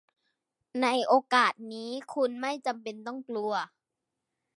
[0.81, 3.53] ในโอกาสนี้คุณไม่จำเป็นต้องกลัว